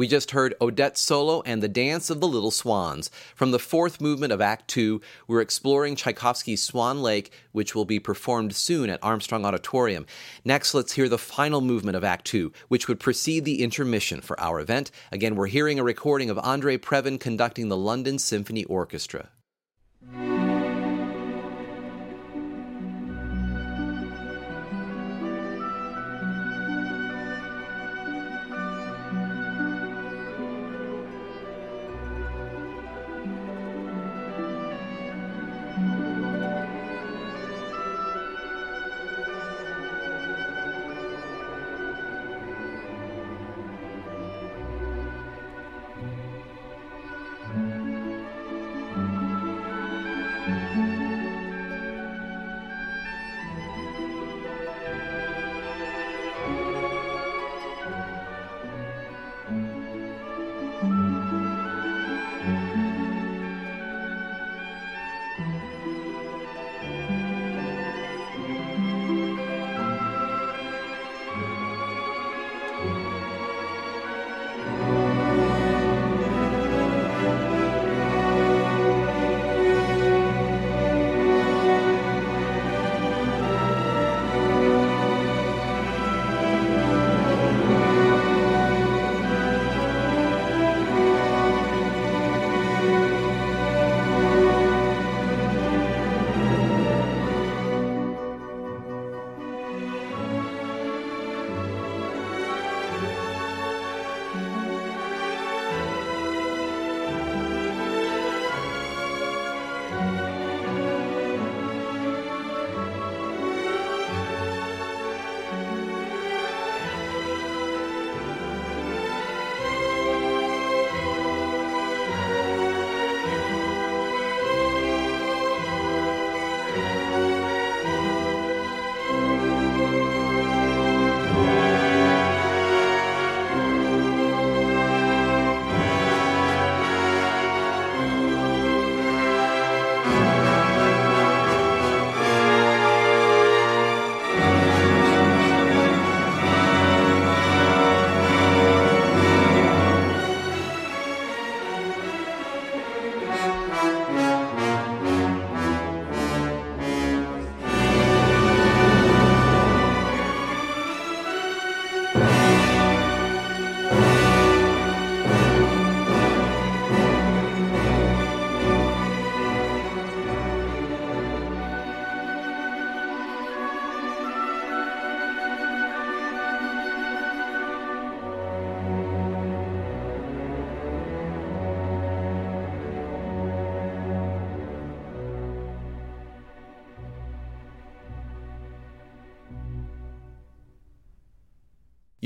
We 0.00 0.08
just 0.08 0.30
heard 0.30 0.54
Odette's 0.62 0.98
solo 0.98 1.42
and 1.42 1.62
the 1.62 1.68
Dance 1.68 2.08
of 2.08 2.20
the 2.20 2.26
Little 2.26 2.50
Swans. 2.50 3.10
From 3.34 3.50
the 3.50 3.58
fourth 3.58 4.00
movement 4.00 4.32
of 4.32 4.40
Act 4.40 4.66
Two, 4.66 5.02
we're 5.28 5.42
exploring 5.42 5.94
Tchaikovsky's 5.94 6.62
Swan 6.62 7.02
Lake, 7.02 7.30
which 7.52 7.74
will 7.74 7.84
be 7.84 8.00
performed 8.00 8.54
soon 8.54 8.88
at 8.88 8.98
Armstrong 9.02 9.44
Auditorium. 9.44 10.06
Next, 10.42 10.72
let's 10.72 10.94
hear 10.94 11.06
the 11.06 11.18
final 11.18 11.60
movement 11.60 11.98
of 11.98 12.02
Act 12.02 12.24
Two, 12.24 12.50
which 12.68 12.88
would 12.88 12.98
precede 12.98 13.44
the 13.44 13.62
intermission 13.62 14.22
for 14.22 14.40
our 14.40 14.58
event. 14.58 14.90
Again, 15.12 15.36
we're 15.36 15.48
hearing 15.48 15.78
a 15.78 15.84
recording 15.84 16.30
of 16.30 16.38
Andre 16.38 16.78
Previn 16.78 17.20
conducting 17.20 17.68
the 17.68 17.76
London 17.76 18.18
Symphony 18.18 18.64
Orchestra. 18.64 19.28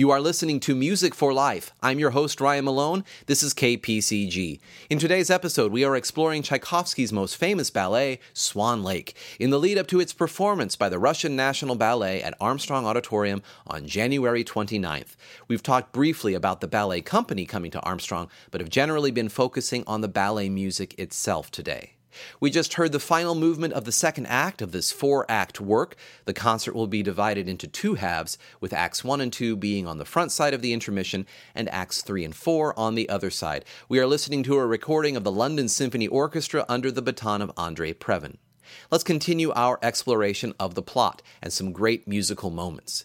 You 0.04 0.10
are 0.10 0.20
listening 0.20 0.60
to 0.60 0.74
Music 0.74 1.14
for 1.14 1.32
Life. 1.32 1.72
I'm 1.82 1.98
your 1.98 2.10
host, 2.10 2.38
Ryan 2.38 2.66
Malone. 2.66 3.04
This 3.24 3.42
is 3.42 3.54
KPCG. 3.54 4.60
In 4.90 4.98
today's 4.98 5.30
episode, 5.30 5.72
we 5.72 5.82
are 5.82 5.96
exploring 5.96 6.42
Tchaikovsky's 6.42 7.10
most 7.10 7.38
famous 7.38 7.70
ballet, 7.70 8.20
Swan 8.34 8.82
Lake, 8.82 9.16
in 9.40 9.48
the 9.48 9.58
lead 9.58 9.78
up 9.78 9.86
to 9.86 10.00
its 10.00 10.12
performance 10.12 10.76
by 10.76 10.90
the 10.90 10.98
Russian 10.98 11.36
National 11.36 11.74
Ballet 11.74 12.22
at 12.22 12.36
Armstrong 12.38 12.84
Auditorium 12.84 13.42
on 13.66 13.86
January 13.86 14.44
29th. 14.44 15.16
We've 15.48 15.62
talked 15.62 15.94
briefly 15.94 16.34
about 16.34 16.60
the 16.60 16.68
ballet 16.68 17.00
company 17.00 17.46
coming 17.46 17.70
to 17.70 17.80
Armstrong, 17.80 18.28
but 18.50 18.60
have 18.60 18.68
generally 18.68 19.10
been 19.10 19.30
focusing 19.30 19.84
on 19.86 20.02
the 20.02 20.08
ballet 20.08 20.50
music 20.50 20.94
itself 20.98 21.50
today. 21.50 21.93
We 22.40 22.50
just 22.50 22.74
heard 22.74 22.92
the 22.92 23.00
final 23.00 23.34
movement 23.34 23.74
of 23.74 23.84
the 23.84 23.92
second 23.92 24.26
act 24.26 24.62
of 24.62 24.72
this 24.72 24.92
four 24.92 25.26
act 25.28 25.60
work. 25.60 25.96
The 26.24 26.32
concert 26.32 26.74
will 26.74 26.86
be 26.86 27.02
divided 27.02 27.48
into 27.48 27.66
two 27.66 27.94
halves, 27.94 28.38
with 28.60 28.72
acts 28.72 29.04
1 29.04 29.20
and 29.20 29.32
2 29.32 29.56
being 29.56 29.86
on 29.86 29.98
the 29.98 30.04
front 30.04 30.32
side 30.32 30.54
of 30.54 30.62
the 30.62 30.72
intermission 30.72 31.26
and 31.54 31.68
acts 31.70 32.02
3 32.02 32.24
and 32.24 32.34
4 32.34 32.78
on 32.78 32.94
the 32.94 33.08
other 33.08 33.30
side. 33.30 33.64
We 33.88 33.98
are 33.98 34.06
listening 34.06 34.42
to 34.44 34.56
a 34.56 34.66
recording 34.66 35.16
of 35.16 35.24
the 35.24 35.32
London 35.32 35.68
Symphony 35.68 36.06
Orchestra 36.06 36.64
under 36.68 36.90
the 36.90 37.02
baton 37.02 37.42
of 37.42 37.52
Andre 37.56 37.92
Previn. 37.92 38.36
Let's 38.90 39.04
continue 39.04 39.52
our 39.52 39.78
exploration 39.82 40.54
of 40.58 40.74
the 40.74 40.82
plot 40.82 41.22
and 41.42 41.52
some 41.52 41.72
great 41.72 42.08
musical 42.08 42.50
moments. 42.50 43.04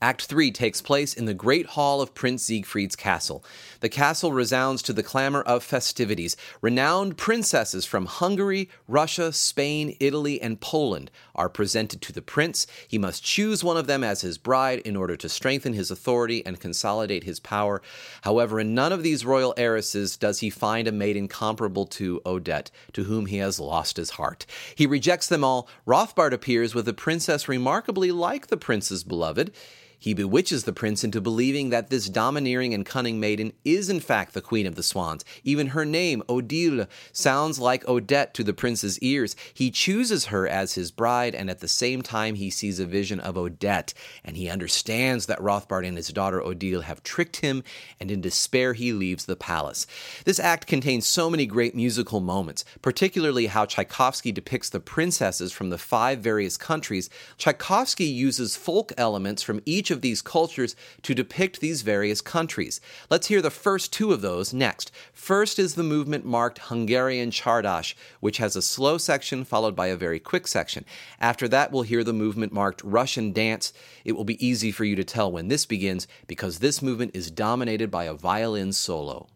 Act 0.00 0.26
3 0.26 0.52
takes 0.52 0.80
place 0.80 1.12
in 1.12 1.24
the 1.24 1.34
great 1.34 1.66
hall 1.66 2.00
of 2.00 2.14
Prince 2.14 2.44
Siegfried's 2.44 2.94
castle. 2.94 3.44
The 3.80 3.88
castle 3.88 4.32
resounds 4.32 4.80
to 4.82 4.92
the 4.92 5.02
clamor 5.02 5.42
of 5.42 5.64
festivities. 5.64 6.36
Renowned 6.60 7.16
princesses 7.16 7.84
from 7.84 8.06
Hungary, 8.06 8.68
Russia, 8.86 9.32
Spain, 9.32 9.96
Italy, 9.98 10.40
and 10.40 10.60
Poland 10.60 11.10
are 11.34 11.48
presented 11.48 12.00
to 12.02 12.12
the 12.12 12.22
prince. 12.22 12.64
He 12.86 12.96
must 12.96 13.24
choose 13.24 13.64
one 13.64 13.76
of 13.76 13.88
them 13.88 14.04
as 14.04 14.20
his 14.20 14.38
bride 14.38 14.78
in 14.80 14.94
order 14.94 15.16
to 15.16 15.28
strengthen 15.28 15.72
his 15.72 15.90
authority 15.90 16.46
and 16.46 16.60
consolidate 16.60 17.24
his 17.24 17.40
power. 17.40 17.82
However, 18.22 18.60
in 18.60 18.76
none 18.76 18.92
of 18.92 19.02
these 19.02 19.26
royal 19.26 19.52
heiresses 19.56 20.16
does 20.16 20.38
he 20.38 20.48
find 20.48 20.86
a 20.86 20.92
maiden 20.92 21.26
comparable 21.26 21.86
to 21.86 22.22
Odette, 22.24 22.70
to 22.92 23.02
whom 23.02 23.26
he 23.26 23.38
has 23.38 23.58
lost 23.58 23.96
his 23.96 24.10
heart. 24.10 24.46
He 24.76 24.86
rejects 24.86 25.26
them 25.26 25.42
all. 25.42 25.68
Rothbart 25.84 26.32
appears 26.32 26.72
with 26.72 26.86
a 26.86 26.94
princess 26.94 27.48
remarkably 27.48 28.12
like 28.12 28.46
the 28.46 28.56
prince's 28.56 29.02
beloved. 29.02 29.52
He 29.98 30.14
bewitches 30.14 30.64
the 30.64 30.72
prince 30.72 31.02
into 31.02 31.20
believing 31.20 31.70
that 31.70 31.90
this 31.90 32.08
domineering 32.08 32.72
and 32.72 32.86
cunning 32.86 33.18
maiden 33.18 33.52
is 33.64 33.90
in 33.90 34.00
fact 34.00 34.32
the 34.32 34.40
queen 34.40 34.66
of 34.66 34.76
the 34.76 34.82
swans. 34.82 35.24
Even 35.42 35.68
her 35.68 35.84
name, 35.84 36.22
Odile, 36.28 36.86
sounds 37.12 37.58
like 37.58 37.86
Odette 37.88 38.32
to 38.34 38.44
the 38.44 38.52
prince's 38.52 38.98
ears. 39.00 39.34
He 39.52 39.70
chooses 39.70 40.26
her 40.26 40.46
as 40.46 40.74
his 40.74 40.92
bride, 40.92 41.34
and 41.34 41.50
at 41.50 41.58
the 41.58 41.68
same 41.68 42.02
time, 42.02 42.36
he 42.36 42.48
sees 42.48 42.78
a 42.78 42.86
vision 42.86 43.18
of 43.18 43.36
Odette, 43.36 43.92
and 44.24 44.36
he 44.36 44.48
understands 44.48 45.26
that 45.26 45.40
Rothbart 45.40 45.86
and 45.86 45.96
his 45.96 46.08
daughter 46.08 46.40
Odile 46.40 46.82
have 46.82 47.02
tricked 47.02 47.36
him, 47.36 47.64
and 47.98 48.10
in 48.10 48.20
despair, 48.20 48.74
he 48.74 48.92
leaves 48.92 49.24
the 49.24 49.36
palace. 49.36 49.86
This 50.24 50.38
act 50.38 50.66
contains 50.66 51.06
so 51.06 51.28
many 51.28 51.44
great 51.44 51.74
musical 51.74 52.20
moments, 52.20 52.64
particularly 52.82 53.46
how 53.46 53.64
Tchaikovsky 53.64 54.30
depicts 54.30 54.70
the 54.70 54.80
princesses 54.80 55.52
from 55.52 55.70
the 55.70 55.78
five 55.78 56.20
various 56.20 56.56
countries. 56.56 57.10
Tchaikovsky 57.36 58.04
uses 58.04 58.56
folk 58.56 58.92
elements 58.96 59.42
from 59.42 59.60
each 59.66 59.87
each 59.88 59.90
of 59.90 60.02
these 60.02 60.20
cultures 60.20 60.76
to 61.00 61.14
depict 61.14 61.60
these 61.60 61.80
various 61.80 62.20
countries. 62.20 62.78
Let's 63.08 63.28
hear 63.28 63.40
the 63.40 63.50
first 63.50 63.90
two 63.90 64.12
of 64.12 64.20
those 64.20 64.52
next. 64.52 64.90
First 65.14 65.58
is 65.58 65.76
the 65.76 65.82
movement 65.82 66.26
marked 66.26 66.58
Hungarian 66.58 67.30
Csárdás, 67.30 67.94
which 68.20 68.36
has 68.36 68.54
a 68.54 68.60
slow 68.60 68.98
section 68.98 69.46
followed 69.46 69.74
by 69.74 69.86
a 69.86 69.96
very 69.96 70.20
quick 70.20 70.46
section. 70.46 70.84
After 71.20 71.48
that, 71.48 71.72
we'll 71.72 71.84
hear 71.84 72.04
the 72.04 72.12
movement 72.12 72.52
marked 72.52 72.84
Russian 72.84 73.32
Dance. 73.32 73.72
It 74.04 74.12
will 74.12 74.24
be 74.24 74.46
easy 74.46 74.70
for 74.72 74.84
you 74.84 74.94
to 74.94 75.04
tell 75.04 75.32
when 75.32 75.48
this 75.48 75.64
begins 75.64 76.06
because 76.26 76.58
this 76.58 76.82
movement 76.82 77.12
is 77.14 77.30
dominated 77.30 77.90
by 77.90 78.04
a 78.04 78.12
violin 78.12 78.74
solo. 78.74 79.28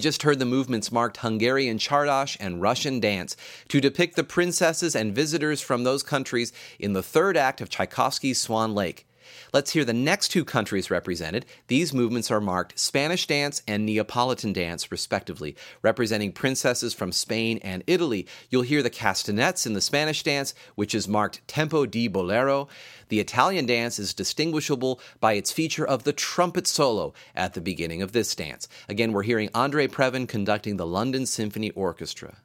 We 0.00 0.02
just 0.02 0.22
heard 0.22 0.38
the 0.38 0.46
movements 0.46 0.90
marked 0.90 1.18
Hungarian 1.18 1.76
Csárdás 1.76 2.34
and 2.40 2.62
Russian 2.62 3.00
dance 3.00 3.36
to 3.68 3.82
depict 3.82 4.16
the 4.16 4.24
princesses 4.24 4.96
and 4.96 5.14
visitors 5.14 5.60
from 5.60 5.84
those 5.84 6.02
countries 6.02 6.54
in 6.78 6.94
the 6.94 7.02
third 7.02 7.36
act 7.36 7.60
of 7.60 7.68
Tchaikovsky's 7.68 8.40
Swan 8.40 8.74
Lake. 8.74 9.06
Let's 9.52 9.72
hear 9.72 9.84
the 9.84 9.92
next 9.92 10.28
two 10.28 10.44
countries 10.44 10.90
represented. 10.90 11.44
These 11.66 11.92
movements 11.92 12.30
are 12.30 12.40
marked 12.40 12.78
Spanish 12.78 13.26
dance 13.26 13.62
and 13.66 13.84
Neapolitan 13.84 14.52
dance, 14.52 14.92
respectively, 14.92 15.56
representing 15.82 16.32
princesses 16.32 16.94
from 16.94 17.10
Spain 17.10 17.58
and 17.62 17.82
Italy. 17.86 18.26
You'll 18.48 18.62
hear 18.62 18.82
the 18.82 18.90
castanets 18.90 19.66
in 19.66 19.72
the 19.72 19.80
Spanish 19.80 20.22
dance, 20.22 20.54
which 20.76 20.94
is 20.94 21.08
marked 21.08 21.46
Tempo 21.48 21.84
di 21.84 22.06
Bolero. 22.06 22.68
The 23.08 23.18
Italian 23.20 23.66
dance 23.66 23.98
is 23.98 24.14
distinguishable 24.14 25.00
by 25.18 25.32
its 25.32 25.50
feature 25.50 25.86
of 25.86 26.04
the 26.04 26.12
trumpet 26.12 26.68
solo 26.68 27.12
at 27.34 27.54
the 27.54 27.60
beginning 27.60 28.02
of 28.02 28.12
this 28.12 28.34
dance. 28.34 28.68
Again, 28.88 29.12
we're 29.12 29.24
hearing 29.24 29.50
Andre 29.52 29.88
Previn 29.88 30.28
conducting 30.28 30.76
the 30.76 30.86
London 30.86 31.26
Symphony 31.26 31.70
Orchestra. 31.72 32.36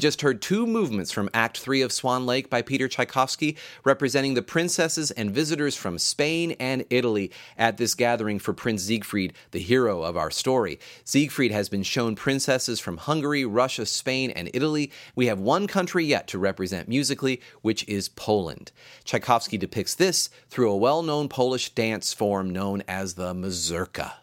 Just 0.00 0.22
heard 0.22 0.42
two 0.42 0.66
movements 0.66 1.12
from 1.12 1.30
Act 1.32 1.58
3 1.58 1.82
of 1.82 1.92
Swan 1.92 2.26
Lake 2.26 2.50
by 2.50 2.62
Peter 2.62 2.88
Tchaikovsky, 2.88 3.56
representing 3.84 4.34
the 4.34 4.42
princesses 4.42 5.10
and 5.12 5.30
visitors 5.30 5.76
from 5.76 5.98
Spain 5.98 6.56
and 6.58 6.84
Italy 6.90 7.30
at 7.56 7.76
this 7.76 7.94
gathering 7.94 8.38
for 8.38 8.52
Prince 8.52 8.82
Siegfried, 8.84 9.34
the 9.50 9.60
hero 9.60 10.02
of 10.02 10.16
our 10.16 10.30
story. 10.30 10.80
Siegfried 11.04 11.52
has 11.52 11.68
been 11.68 11.82
shown 11.82 12.16
princesses 12.16 12.80
from 12.80 12.96
Hungary, 12.96 13.44
Russia, 13.44 13.84
Spain, 13.84 14.30
and 14.30 14.50
Italy. 14.54 14.90
We 15.14 15.26
have 15.26 15.38
one 15.38 15.66
country 15.66 16.04
yet 16.04 16.26
to 16.28 16.38
represent 16.38 16.88
musically, 16.88 17.40
which 17.60 17.86
is 17.86 18.08
Poland. 18.08 18.72
Tchaikovsky 19.04 19.58
depicts 19.58 19.94
this 19.94 20.30
through 20.48 20.72
a 20.72 20.76
well 20.76 21.02
known 21.02 21.28
Polish 21.28 21.74
dance 21.74 22.12
form 22.12 22.50
known 22.50 22.82
as 22.88 23.14
the 23.14 23.34
mazurka. 23.34 24.14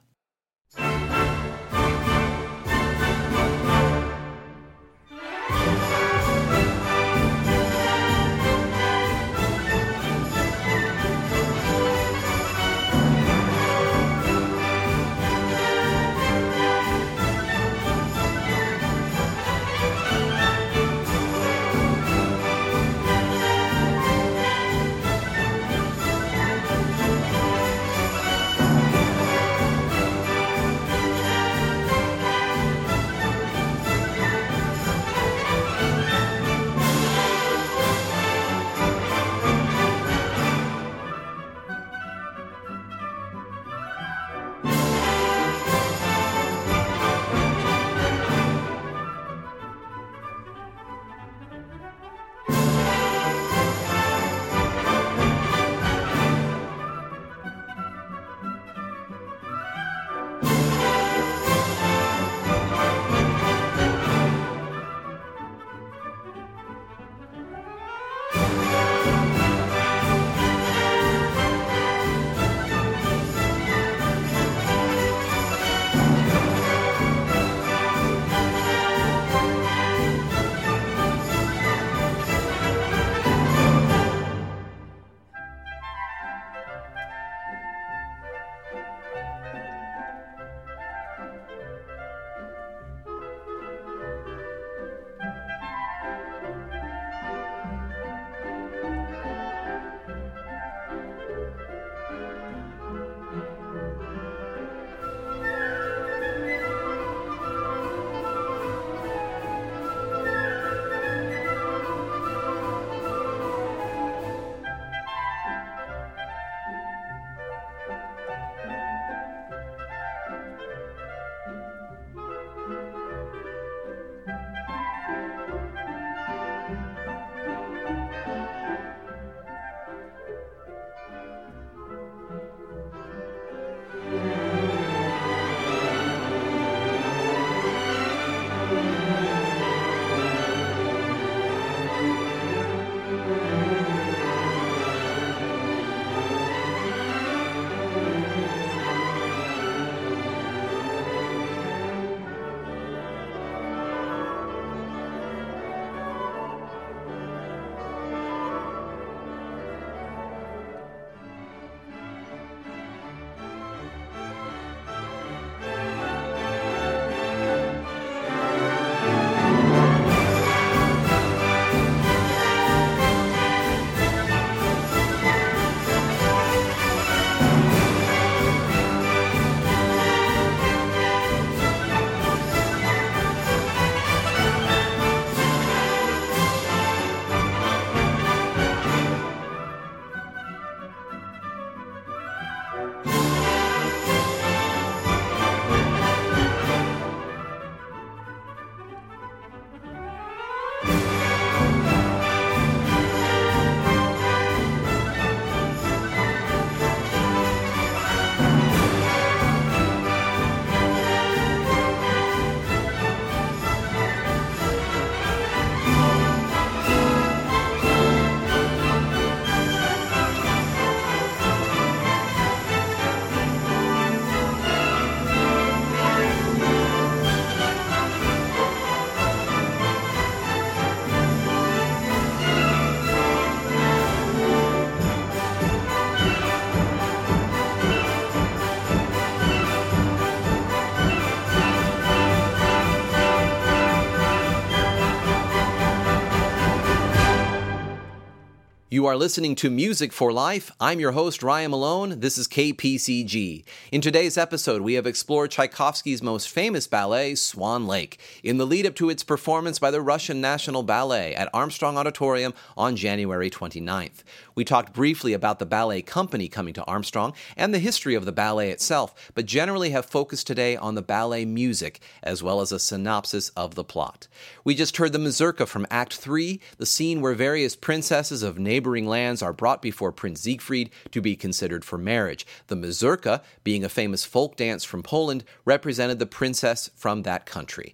You 248.98 249.06
are 249.06 249.16
listening 249.16 249.54
to 249.58 249.70
Music 249.70 250.12
for 250.12 250.34
Life. 250.34 250.72
I'm 250.80 251.00
your 251.00 251.12
host, 251.12 251.44
Ryan 251.44 251.70
Malone. 251.70 252.20
This 252.20 252.36
is 252.36 252.48
KPCG. 252.48 253.64
In 253.92 254.02
today's 254.02 254.40
episode, 254.40 254.82
we 254.82 254.96
have 254.96 255.06
explored 255.06 255.52
Tchaikovsky's 255.52 256.24
most 256.24 256.50
famous 256.50 256.88
ballet, 256.88 257.36
Swan 257.36 257.86
Lake, 257.86 258.20
in 258.42 258.58
the 258.58 258.66
lead 258.66 258.88
up 258.88 258.96
to 258.96 259.12
its 259.12 259.24
performance 259.24 259.78
by 259.78 259.92
the 259.92 260.02
Russian 260.02 260.42
National 260.42 260.82
Ballet 260.82 261.36
at 261.36 261.48
Armstrong 261.54 261.96
Auditorium 261.96 262.56
on 262.76 262.96
January 262.96 263.52
29th. 263.52 264.24
We 264.56 264.66
talked 264.66 264.94
briefly 264.94 265.34
about 265.34 265.60
the 265.60 265.68
ballet 265.68 266.02
company 266.02 266.48
coming 266.48 266.74
to 266.74 266.84
Armstrong 266.86 267.36
and 267.56 267.76
the 267.76 267.78
history 267.78 268.16
of 268.16 268.26
the 268.26 268.32
ballet 268.32 268.72
itself, 268.72 269.14
but 269.36 269.46
generally 269.46 269.92
have 269.92 270.08
focused 270.08 270.48
today 270.48 270.76
on 270.76 270.96
the 270.96 271.04
ballet 271.04 271.46
music 271.46 272.00
as 272.24 272.42
well 272.42 272.62
as 272.62 272.72
a 272.72 272.80
synopsis 272.80 273.50
of 273.50 273.76
the 273.76 273.84
plot. 273.84 274.28
We 274.64 274.74
just 274.74 274.98
heard 274.98 275.14
the 275.14 275.20
mazurka 275.20 275.68
from 275.68 275.86
Act 275.92 276.16
3, 276.16 276.60
the 276.80 276.88
scene 276.88 277.22
where 277.22 277.36
various 277.36 277.76
princesses 277.76 278.42
of 278.42 278.58
neighboring 278.88 279.06
lands 279.06 279.42
are 279.42 279.52
brought 279.52 279.82
before 279.82 280.14
Prince 280.14 280.40
Siegfried 280.40 280.90
to 281.12 281.20
be 281.20 281.36
considered 281.36 281.84
for 281.84 281.98
marriage. 281.98 282.48
The 282.68 282.78
mazurka, 282.78 283.42
being 283.66 283.84
a 283.84 283.90
famous 283.90 284.24
folk 284.24 284.56
dance 284.56 284.86
from 284.86 285.04
Poland, 285.04 285.44
represented 285.66 286.20
the 286.20 286.26
princess 286.26 286.90
from 286.96 287.24
that 287.24 287.46
country. 287.46 287.94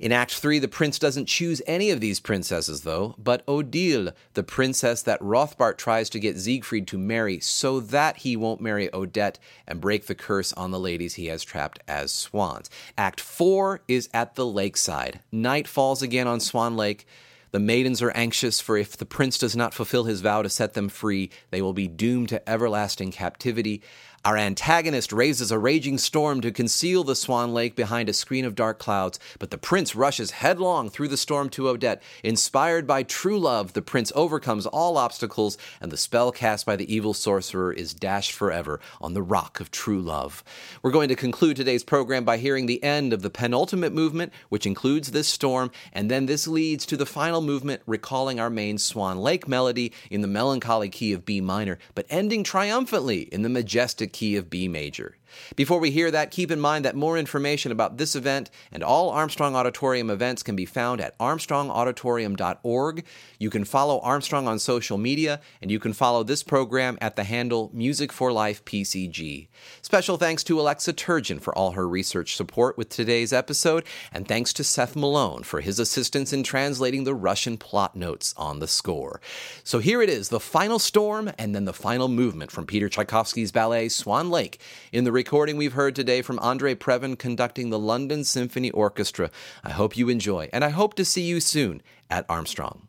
In 0.00 0.10
Act 0.10 0.32
3, 0.34 0.58
the 0.58 0.68
prince 0.68 0.98
doesn't 0.98 1.26
choose 1.26 1.60
any 1.66 1.90
of 1.90 2.00
these 2.00 2.18
princesses, 2.18 2.80
though, 2.80 3.14
but 3.18 3.46
Odile, 3.46 4.12
the 4.32 4.42
princess 4.42 5.02
that 5.02 5.20
Rothbart 5.20 5.76
tries 5.76 6.08
to 6.10 6.18
get 6.18 6.38
Siegfried 6.38 6.86
to 6.86 6.98
marry 6.98 7.38
so 7.38 7.78
that 7.78 8.16
he 8.16 8.34
won't 8.34 8.62
marry 8.62 8.88
Odette 8.94 9.38
and 9.68 9.82
break 9.82 10.06
the 10.06 10.14
curse 10.14 10.54
on 10.54 10.70
the 10.70 10.80
ladies 10.80 11.16
he 11.16 11.26
has 11.26 11.44
trapped 11.44 11.80
as 11.86 12.10
swans. 12.10 12.70
Act 12.96 13.20
4 13.20 13.82
is 13.86 14.08
at 14.14 14.34
the 14.34 14.46
lakeside. 14.46 15.20
Night 15.30 15.68
falls 15.68 16.00
again 16.00 16.26
on 16.26 16.40
Swan 16.40 16.74
Lake. 16.74 17.06
The 17.52 17.60
maidens 17.60 18.00
are 18.00 18.10
anxious, 18.12 18.60
for 18.60 18.78
if 18.78 18.96
the 18.96 19.04
prince 19.04 19.36
does 19.36 19.54
not 19.54 19.74
fulfill 19.74 20.04
his 20.04 20.22
vow 20.22 20.40
to 20.40 20.48
set 20.48 20.72
them 20.72 20.88
free, 20.88 21.28
they 21.50 21.60
will 21.60 21.74
be 21.74 21.86
doomed 21.86 22.30
to 22.30 22.48
everlasting 22.48 23.12
captivity. 23.12 23.82
Our 24.24 24.36
antagonist 24.36 25.12
raises 25.12 25.50
a 25.50 25.58
raging 25.58 25.98
storm 25.98 26.42
to 26.42 26.52
conceal 26.52 27.02
the 27.02 27.16
Swan 27.16 27.52
Lake 27.52 27.74
behind 27.74 28.08
a 28.08 28.12
screen 28.12 28.44
of 28.44 28.54
dark 28.54 28.78
clouds, 28.78 29.18
but 29.40 29.50
the 29.50 29.58
prince 29.58 29.96
rushes 29.96 30.30
headlong 30.30 30.90
through 30.90 31.08
the 31.08 31.16
storm 31.16 31.48
to 31.50 31.68
Odette. 31.68 32.00
Inspired 32.22 32.86
by 32.86 33.02
true 33.02 33.36
love, 33.36 33.72
the 33.72 33.82
prince 33.82 34.12
overcomes 34.14 34.64
all 34.64 34.96
obstacles, 34.96 35.58
and 35.80 35.90
the 35.90 35.96
spell 35.96 36.30
cast 36.30 36.64
by 36.64 36.76
the 36.76 36.94
evil 36.94 37.14
sorcerer 37.14 37.72
is 37.72 37.94
dashed 37.94 38.30
forever 38.30 38.78
on 39.00 39.14
the 39.14 39.22
rock 39.22 39.58
of 39.58 39.72
true 39.72 40.00
love. 40.00 40.44
We're 40.84 40.92
going 40.92 41.08
to 41.08 41.16
conclude 41.16 41.56
today's 41.56 41.82
program 41.82 42.24
by 42.24 42.36
hearing 42.36 42.66
the 42.66 42.80
end 42.84 43.12
of 43.12 43.22
the 43.22 43.30
penultimate 43.30 43.92
movement, 43.92 44.32
which 44.50 44.66
includes 44.66 45.10
this 45.10 45.26
storm, 45.26 45.72
and 45.92 46.08
then 46.08 46.26
this 46.26 46.46
leads 46.46 46.86
to 46.86 46.96
the 46.96 47.06
final 47.06 47.40
movement, 47.40 47.82
recalling 47.86 48.38
our 48.38 48.50
main 48.50 48.78
Swan 48.78 49.18
Lake 49.18 49.48
melody 49.48 49.92
in 50.12 50.20
the 50.20 50.28
melancholy 50.28 50.88
key 50.88 51.12
of 51.12 51.24
B 51.24 51.40
minor, 51.40 51.80
but 51.96 52.06
ending 52.08 52.44
triumphantly 52.44 53.22
in 53.22 53.42
the 53.42 53.48
majestic 53.48 54.11
key 54.12 54.36
of 54.36 54.50
B 54.50 54.68
major. 54.68 55.16
Before 55.56 55.78
we 55.78 55.90
hear 55.90 56.10
that, 56.10 56.30
keep 56.30 56.50
in 56.50 56.60
mind 56.60 56.84
that 56.84 56.96
more 56.96 57.18
information 57.18 57.72
about 57.72 57.98
this 57.98 58.14
event 58.16 58.50
and 58.70 58.82
all 58.82 59.10
Armstrong 59.10 59.54
Auditorium 59.54 60.10
events 60.10 60.42
can 60.42 60.56
be 60.56 60.66
found 60.66 61.00
at 61.00 61.18
armstrongauditorium.org. 61.18 63.04
You 63.38 63.50
can 63.50 63.64
follow 63.64 64.00
Armstrong 64.00 64.48
on 64.48 64.58
social 64.58 64.98
media, 64.98 65.40
and 65.60 65.70
you 65.70 65.78
can 65.78 65.92
follow 65.92 66.22
this 66.22 66.42
program 66.42 66.98
at 67.00 67.16
the 67.16 67.24
handle 67.24 67.70
Music 67.72 68.12
for 68.12 68.32
Life 68.32 68.64
PCG. 68.64 69.48
Special 69.80 70.16
thanks 70.16 70.44
to 70.44 70.60
Alexa 70.60 70.92
Turgeon 70.92 71.40
for 71.40 71.56
all 71.56 71.72
her 71.72 71.88
research 71.88 72.36
support 72.36 72.78
with 72.78 72.88
today's 72.88 73.32
episode, 73.32 73.84
and 74.12 74.26
thanks 74.26 74.52
to 74.52 74.64
Seth 74.64 74.96
Malone 74.96 75.42
for 75.42 75.60
his 75.60 75.78
assistance 75.78 76.32
in 76.32 76.42
translating 76.42 77.04
the 77.04 77.14
Russian 77.14 77.56
plot 77.56 77.96
notes 77.96 78.34
on 78.36 78.58
the 78.58 78.68
score. 78.68 79.20
So 79.64 79.78
here 79.78 80.02
it 80.02 80.08
is, 80.08 80.28
the 80.28 80.40
final 80.40 80.78
storm 80.78 81.30
and 81.38 81.54
then 81.54 81.64
the 81.64 81.72
final 81.72 82.08
movement 82.08 82.50
from 82.50 82.66
Peter 82.66 82.88
Tchaikovsky's 82.88 83.52
ballet 83.52 83.88
Swan 83.88 84.30
Lake 84.30 84.60
in 84.92 85.04
the 85.04 85.12
recording 85.22 85.56
we've 85.56 85.74
heard 85.74 85.94
today 85.94 86.20
from 86.20 86.36
Andre 86.40 86.74
Previn 86.74 87.16
conducting 87.16 87.70
the 87.70 87.78
London 87.78 88.24
Symphony 88.24 88.72
Orchestra. 88.72 89.30
I 89.62 89.70
hope 89.70 89.96
you 89.96 90.08
enjoy, 90.08 90.50
and 90.52 90.64
I 90.64 90.70
hope 90.70 90.94
to 90.94 91.04
see 91.04 91.22
you 91.22 91.38
soon 91.38 91.80
at 92.10 92.26
Armstrong. 92.28 92.88